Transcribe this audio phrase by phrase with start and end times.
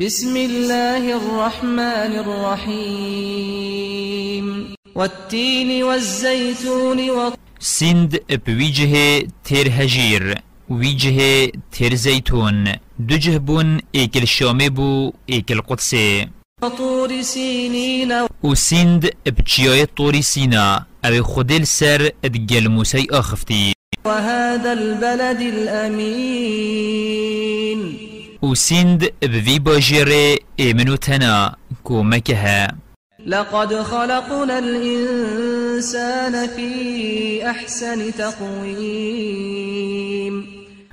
[0.00, 3.66] بسم الله الرحمن الرحيم.
[4.94, 7.30] والتين والزيتون و...
[7.58, 10.34] سند بویجه تر هجیر
[10.70, 12.68] ویجه تر زيتون
[13.08, 16.28] دجه بون ایکل شامه بو ایکل قدسه.
[16.62, 18.12] وطور سينين
[18.44, 20.86] و سند بچیای طوری سینا.
[21.04, 23.72] أو خودل سر ادگل موسی آخفتی.
[24.04, 26.70] وهذا البلد الأمين
[28.42, 32.68] و سند بوی باجره ایمنو تنا کومکه
[33.26, 39.30] لقد خلقنا الإنسان في أحسن تقويم.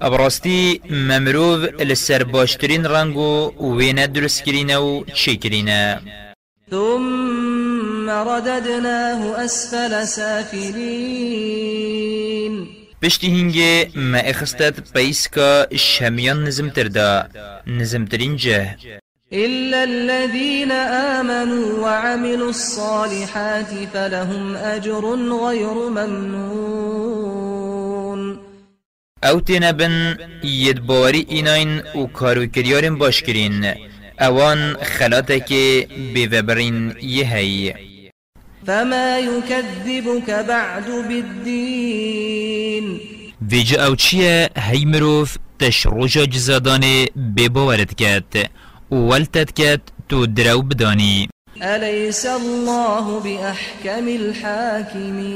[0.00, 6.00] ابراستی ممروف لسر باشترین رنگو وینه درست کرینه و چه کرینه
[6.70, 11.58] ثم رددناه أسفل سافلين.
[13.02, 17.28] پشتی هنگه ما اخستت پیسکا شمیان نزم تردا
[17.66, 18.76] نزم ترین جه.
[19.32, 20.72] إلا الذين
[21.18, 25.04] آمنوا وعملوا الصالحات فلهم أجر
[25.46, 27.18] غير ممنون.
[29.24, 33.74] أو تینا بن ید باوری ایناین و کارو کریارین باش کرین.
[34.20, 37.74] اوان خلاته که بیوبرین یه هی.
[38.66, 42.07] فما يكذبك بعد بالدين.
[43.50, 48.50] ویجا أو چیه؟ هی مروف تش روژا جزادانه بباورد کت.
[48.90, 51.28] و ولتت کت تو درو بدانی.
[51.62, 55.28] أليس الله بأحكم الحاكمين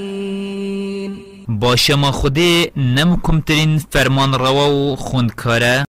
[1.48, 5.84] با شما خوده نمکم ترین فرمان روا و خوندکاره.